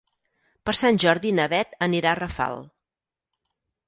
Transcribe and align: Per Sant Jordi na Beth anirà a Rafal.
Per 0.69 0.73
Sant 0.77 0.95
Jordi 1.03 1.33
na 1.39 1.45
Beth 1.51 1.75
anirà 1.87 2.09
a 2.13 2.17
Rafal. 2.21 2.57